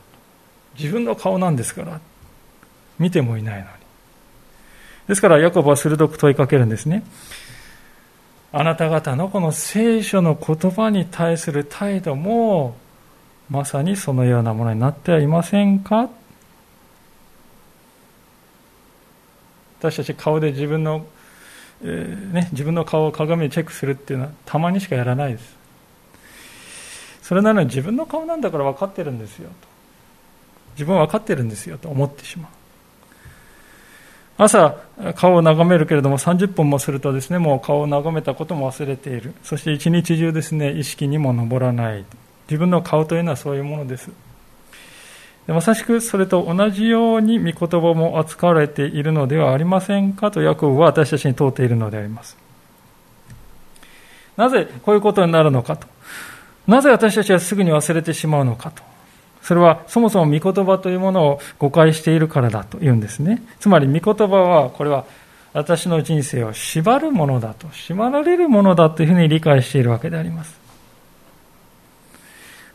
[0.78, 2.00] 自分の顔なんですから。
[2.98, 3.66] 見てもいないのに。
[5.08, 7.02] ですから、ヤコブは鋭く問いかけるんですね。
[8.52, 12.76] あなた方のこの聖書の言葉に対する態度も、
[13.48, 16.10] まさにそのようなものになってはいませんか？
[19.82, 21.04] 私たち顔で自分の、
[21.82, 25.56] えー、ね、自分の顔を鏡でチェックするっていうのはたまにしかやらないです。
[27.22, 29.68] それなのに自分の顔なんだから分かってるんですよと。
[30.74, 32.50] 自分は分かってるんですよと思ってしまう。
[34.38, 34.76] 朝、
[35.16, 39.34] 顔を眺めるけれども30分もするとですね、もう顔を眺めたことも忘れている。
[39.42, 42.04] そして一日中ですね、意識にも上らない。
[42.48, 44.10] 自分の顔というのはそういうものです。
[45.46, 52.36] まさしくそれと同じように御言葉も扱われているのではありませんかとヤコブは私たちに問うているのであります。
[54.36, 55.86] なぜこういうことになるのかと。
[56.66, 58.82] なぜ私たちはすぐに忘れてしまうのかと。
[59.42, 63.42] それはそもそも御言葉というものを誤解しているからだというんですね。
[63.58, 65.04] つまり御言葉はこれは
[65.52, 70.61] 私の人生を縛るものだと、縛られるものだというふうに理解しているわけであります。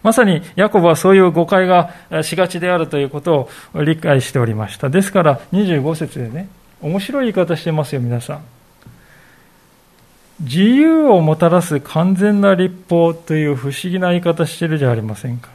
[0.08, 1.92] まさにヤコブはそういう誤解が
[2.24, 4.90] しがちであるということを理解しておりました。
[4.90, 6.48] ですから25節でね、
[6.82, 8.42] 面白い言い方してますよ、皆さん。
[10.40, 15.50] 自由をもたらす完全な立法という不思議な言い方してるじゃありませんか。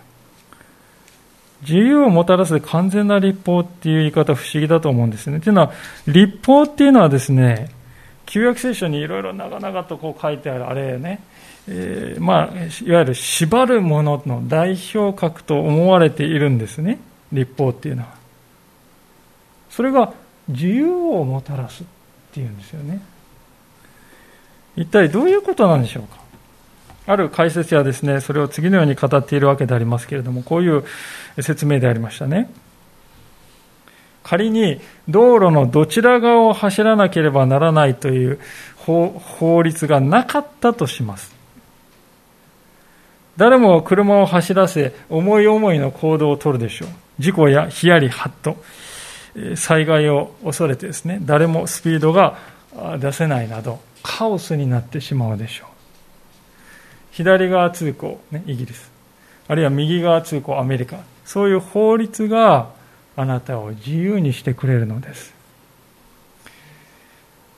[1.63, 5.41] 自由をもたらす完全な立法っていう言い方不思議だと思うんですね。
[5.41, 5.73] というのは、
[6.07, 7.71] 立法っていうのはですね、
[8.27, 11.21] 旧約聖書にいろいろ長々とこう書いてあるあれね、
[11.69, 16.99] えー、まあ、いわゆる縛るものの代表格と思われているんですね、
[17.31, 18.09] 立法っていうのは。
[19.71, 20.13] それが
[20.49, 21.87] 自由をもたらすっ
[22.33, 23.01] ていうんですよね。
[24.77, 26.21] 一体どういうことなんでしょうか。
[27.07, 30.85] ある解説はですね、それを次のように語っているわけでありますけれども、こういう
[31.41, 32.51] 説明でありましたね。
[34.23, 38.39] 仮に道路のどちら側を走らなければならないという
[38.77, 41.32] 法律がなかったとします。
[43.37, 46.89] 誰も車を走らせ、思い思いの行動をとるでしょう。
[47.19, 48.57] 事故やヒヤリハット、
[49.57, 52.37] 災害を恐れてですね、誰もスピードが
[52.99, 55.69] 出せないなど、カオスになってしまうでしょう。
[57.13, 58.91] 左側通行、ね、イギリス。
[59.49, 60.99] あるいは右側通行、アメリカ。
[61.25, 62.71] そういう法律が
[63.17, 65.33] あなたを自由にしてくれるのです。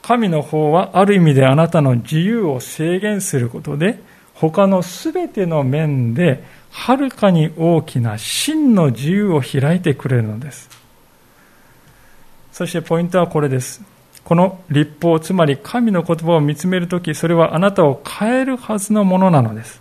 [0.02, 3.98] 神の方はある意味であなたの自由を制限することで、
[4.34, 10.68] 他のすべての面ではるかに大きな真の自由を開いてくれるのです。
[12.52, 13.82] そしてポイントはこれです。
[14.24, 19.80] この立法、つまり神の言葉を見つめるとき、それはあなたを変えるはずのものなのです。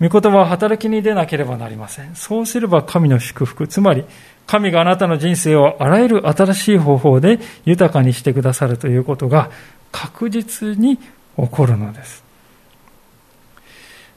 [0.00, 2.14] 御言葉は働きに出なければなりません。
[2.14, 4.04] そうすれば神の祝福、つまり
[4.46, 9.50] 神があなたの人生をあらゆる新しい方法で豊かにしてくださるということが
[9.92, 11.02] 確実に起
[11.50, 12.27] こるのです。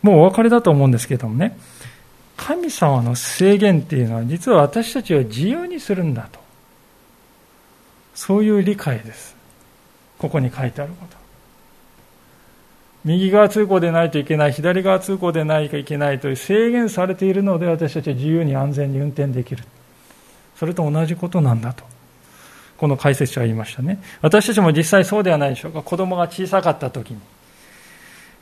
[0.01, 1.57] もうお別れだと思うんですけどもね、
[2.37, 6.39] 神様の制限っていうのは実は私たちを自由にするんだと。
[8.15, 9.35] そういう理解です。
[10.17, 11.17] ここに書いてあること。
[13.03, 19.63] 右側通行でないといけない、左側通行でないといけないという制限されているので私たちは自由に安全に運転できる。
[20.55, 21.83] それと同じことなんだと。
[22.77, 24.01] この解説者は言いましたね。
[24.21, 25.81] 私たちも実際そうではないでしょうか。
[25.81, 27.19] 子供が小さかった時に。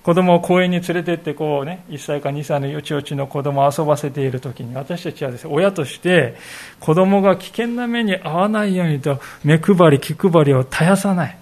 [0.03, 6.35] 子供を公園に連れてってこうね、1歳か2歳のよちよちの子供を遊ばせているときに、私たちはですね、親として
[6.79, 11.37] 子供が危険な目に遭わないようにと目配り、気配りを絶やさない。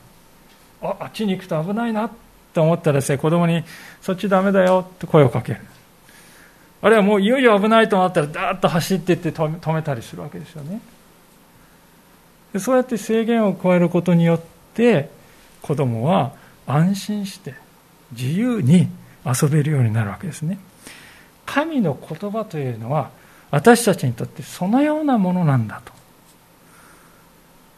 [0.81, 2.09] ああっちに行くと危ないな
[2.53, 3.63] と思ったらですね子供に
[4.01, 5.59] そっちダメだよって声をかける
[6.81, 10.81] あるいはもういよいよ危ないと思ったらダーッと走っていって止めたりするわけですよね
[12.57, 14.41] そうやって制限を加えることによっ
[14.73, 15.09] て
[15.61, 16.33] 子供は
[16.65, 17.55] 安心して
[18.11, 18.87] 自由に
[19.25, 20.59] 遊べるようになるわけですね。
[21.45, 23.09] 神の言葉というのは
[23.51, 25.93] 私たちにとってそのようなものなんだと。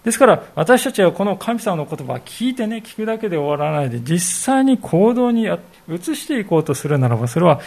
[0.03, 5.43] ですから私たちはこの神様の言葉を聞いてね聞くだけで終わらないで実際に行動に
[5.89, 7.59] 移していこうとするならばそれは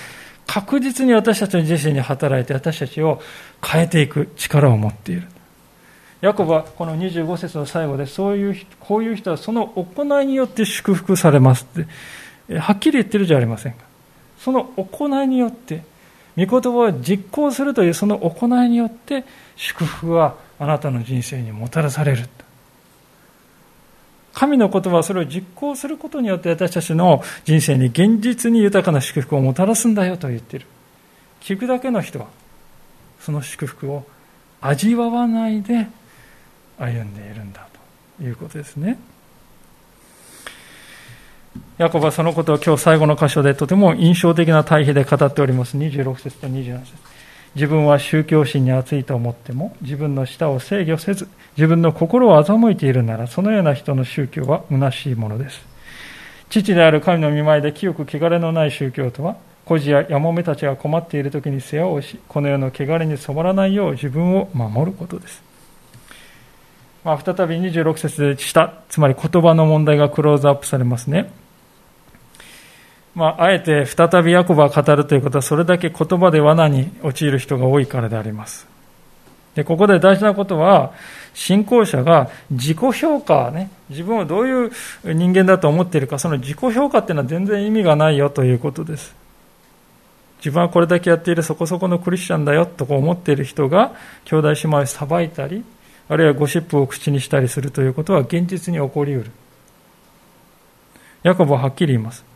[0.46, 3.20] 確実に私たちの自身に働いて私たちを
[3.64, 5.28] 変えていく力を持っている。
[6.20, 11.88] ヤコブはこの25節の最後でそういうこういう人はその行いによって祝福されますって
[12.48, 13.84] はっきり言ってるじゃありませんか。
[14.38, 15.84] その行いによって
[16.36, 19.24] 御言葉を実行するというその行いによって
[19.56, 22.28] 祝福はあなたの人生にもたらされる。
[24.34, 30.66] 神の言葉はそれを実行することによって私たちの人生に現実に豊かな祝福をもたらすんだよと言っている。
[31.40, 32.26] 聞くだけの人は
[33.20, 34.06] その祝福を
[34.60, 35.86] 味わわないで
[36.78, 37.66] 歩んでいるんだ
[38.18, 38.98] ということですね。
[41.78, 45.76] ヤコブはそのことを今日最後の箇所でとても印象的な対比で語っております。
[45.76, 46.92] 26節と27節
[47.54, 55.60] 自分は宗教心に熱いと思っても自分の舌を制御せず自分の心を欺いているならそのような人の宗教は虚しいものです。
[56.48, 65.42] 父である神の見舞いで清く汚れのない宗教とは孤児ややもめたちが困っている時に世話をしこの世の汚れに染まらないよう自分を守ることです。
[67.04, 71.32] まあ、再び26節でした、つまり言葉の問題がクローズアップされますね。
[73.14, 78.66] まあ、あえて再びヤコブが語るということは、それだけ言葉で罠に陥る人が多いからであります。
[79.54, 80.92] で、ここで大事なことは、
[81.34, 84.70] 信仰者が自己評価ね、自分をどういう
[85.04, 89.14] 人間だと思っているか、その自己評価っていうのは全然意味がないよということです。
[90.38, 93.92] 自分はこれだけやっているそこそこのクリスチャンだよとこう思っている人が、
[94.24, 95.64] 兄弟姉妹を裁いたり、
[96.08, 99.30] あるいはゴシップを口にしたりするということは現実に起こりうる。
[101.22, 102.31] ヤコブははっきり言います。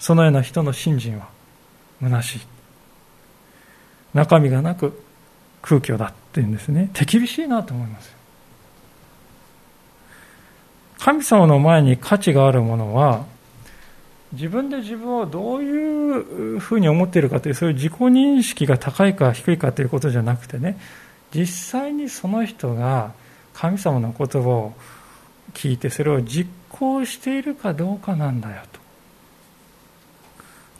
[0.00, 1.28] そのような人の信心は
[2.02, 2.40] 虚しい。
[4.14, 5.00] 中身がなく
[5.62, 6.90] 空虚だっていうんですね。
[6.94, 8.16] 手厳しいなと思います。
[10.98, 13.24] 神様の前に価値があるものは、
[14.32, 20.78] 自分で自分をどういうふうに思っているかという、そういう自己認識が高いか低いかということじゃなくてね、
[21.34, 23.12] 実際にその人が
[23.52, 24.74] 神様の言葉を
[25.52, 28.79] 聞いてそれを実行しているかどうかなんだよと。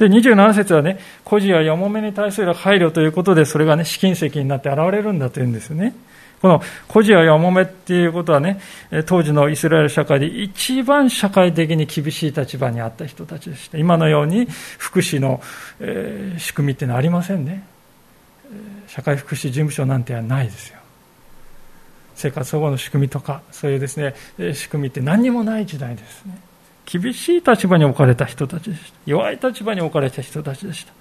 [0.01, 5.95] で、27節はね、孤児ややもめに対する配慮ということで、それがね、試金石になって現れるんだというんですよね。
[6.41, 8.61] この孤児ややもめっていうことはね、
[9.05, 13.77] 当時のイスラエル社会で一番社会的に厳しい立場にあった人たちでした。
[13.77, 14.47] 今のように
[14.79, 15.43] 福祉の、
[15.81, 17.67] えー、仕組みっていうのはありませんね。
[18.87, 20.79] 社会福祉事務所なんてはないですよ。
[22.15, 24.15] 生活保護の仕組みとか、そういうですね、
[24.55, 26.39] 仕組みって何にもない時代ですね。
[26.91, 28.99] 厳しい立場に置かれた人たちでした。
[29.07, 30.93] 弱い立場に置かれた人たちでした。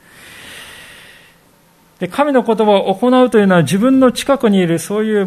[2.00, 5.26] で神の言葉を行うというのは自分の近くにいるそういう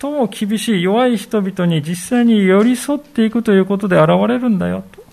[0.00, 5.04] 最も厳しい弱い人々に実際に寄り添っていくということで現れるんだよと。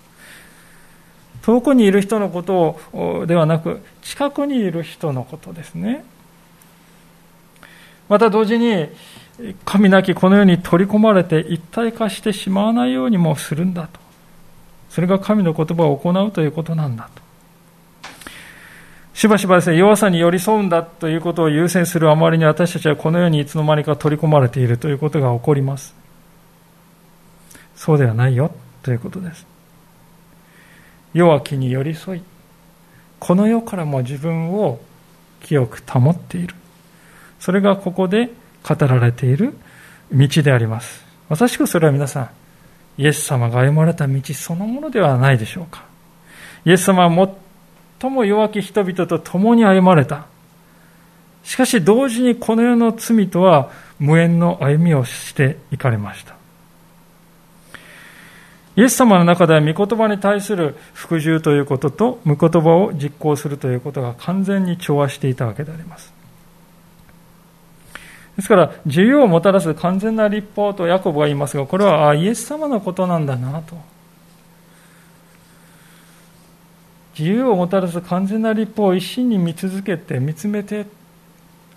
[1.42, 6.06] 遠くにいる人のことをではなく近くにいる人のことですね。
[8.08, 8.88] また同時に
[9.66, 14.03] 神なきこの世に取り込まれて一体化してしまわないようにもするんだと。
[14.94, 17.24] それが神の言葉を行うということなんだと。
[19.16, 25.96] しばしばですね、弱さに寄り添うんだということを優先するあまりに私たちはこのようにいつの間にか取り込まれているということが起こります。
[27.76, 28.52] そうではないよ
[28.84, 29.48] ということです。
[31.16, 32.24] 弱きに寄り添い、
[33.20, 34.80] この世からも自分を
[35.42, 36.54] 清く保っている。
[37.40, 38.30] それがここで
[38.62, 39.56] 語られている
[40.12, 41.04] 道であります。
[41.30, 42.30] まさしくそれは皆さん、
[42.98, 45.86] イエス様が歩まれた道そのものではないでしょうか。
[46.66, 47.30] イエス様は
[48.00, 50.26] 最も弱き人々と共に歩まれた。
[51.44, 53.70] しかし同時にこの世の罪とは
[54.00, 56.36] 無縁の歩みをしていかれました。
[58.76, 66.12] イエス様の中では御言葉に対する服従ということと、御言葉を実行するということが完全に調和していたわけであります。
[68.36, 73.76] ですから、自由をもたらす完全な立法とヤコブが言いますが、これはあイエス様のことなんだなと。
[77.18, 80.88] 自由をもたらす完全な立法を一心に見続けて、見つめて、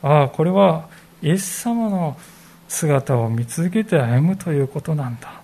[0.03, 0.89] ああ、これは
[1.23, 2.17] イエス様の
[2.69, 5.41] 姿を見続けて歩むということなんだ。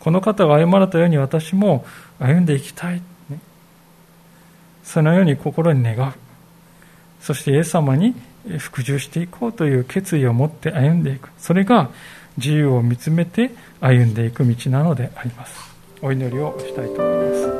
[0.00, 1.84] この方が歩まれたように私も
[2.18, 3.02] 歩んでいきたい、
[4.82, 6.12] そのように心に願う
[7.20, 8.14] そしてイエス様に
[8.58, 11.28] 服従していこうという決意を持って歩んでいく。
[11.38, 11.90] それが
[12.36, 15.70] 自由を見つめて歩んでいく道なのであります。
[16.02, 17.59] お祈りをしたいと思います。